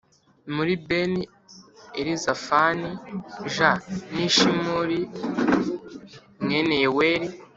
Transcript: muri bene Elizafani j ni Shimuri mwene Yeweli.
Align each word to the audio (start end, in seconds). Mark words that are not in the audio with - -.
muri 0.55 0.73
bene 0.87 1.21
Elizafani 1.99 2.89
j 3.53 3.57
ni 4.15 4.25
Shimuri 4.35 4.99
mwene 6.43 6.73
Yeweli. 6.83 7.27